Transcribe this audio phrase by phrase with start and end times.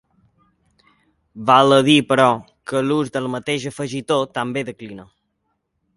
[1.49, 2.25] Val a dir, però,
[2.71, 5.07] que l'ús del mateix afegitó també declina.